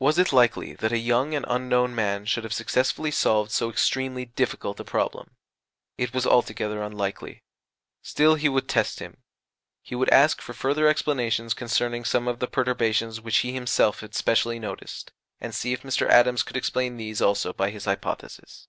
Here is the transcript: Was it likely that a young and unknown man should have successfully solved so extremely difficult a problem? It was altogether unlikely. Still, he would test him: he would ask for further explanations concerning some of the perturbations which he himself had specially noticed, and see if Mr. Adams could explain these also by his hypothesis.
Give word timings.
Was 0.00 0.18
it 0.18 0.32
likely 0.32 0.72
that 0.74 0.90
a 0.90 0.98
young 0.98 1.32
and 1.32 1.46
unknown 1.48 1.94
man 1.94 2.24
should 2.24 2.42
have 2.42 2.52
successfully 2.52 3.12
solved 3.12 3.52
so 3.52 3.70
extremely 3.70 4.24
difficult 4.24 4.80
a 4.80 4.84
problem? 4.84 5.36
It 5.96 6.12
was 6.12 6.26
altogether 6.26 6.82
unlikely. 6.82 7.44
Still, 8.02 8.34
he 8.34 8.48
would 8.48 8.68
test 8.68 8.98
him: 8.98 9.18
he 9.80 9.94
would 9.94 10.08
ask 10.10 10.40
for 10.40 10.54
further 10.54 10.88
explanations 10.88 11.54
concerning 11.54 12.04
some 12.04 12.26
of 12.26 12.40
the 12.40 12.48
perturbations 12.48 13.20
which 13.20 13.36
he 13.46 13.52
himself 13.52 14.00
had 14.00 14.16
specially 14.16 14.58
noticed, 14.58 15.12
and 15.40 15.54
see 15.54 15.72
if 15.72 15.82
Mr. 15.84 16.08
Adams 16.08 16.42
could 16.42 16.56
explain 16.56 16.96
these 16.96 17.22
also 17.22 17.52
by 17.52 17.70
his 17.70 17.84
hypothesis. 17.84 18.66